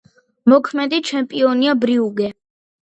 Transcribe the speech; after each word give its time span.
მოქმედი 0.53 1.03
ჩემპიონია 1.11 1.79
„ბრიუგე“. 1.87 2.35